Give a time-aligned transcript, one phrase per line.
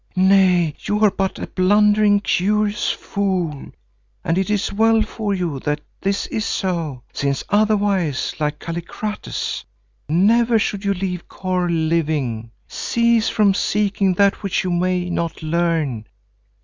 [0.15, 3.67] Nay, you are but a blundering, curious fool,
[4.23, 9.63] and it is well for you that this is so, since otherwise like Kallikrates,
[10.09, 12.49] never should you leave Kôr living.
[12.67, 16.07] Cease from seeking that which you may not learn.